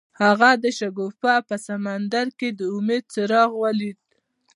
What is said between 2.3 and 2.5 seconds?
کې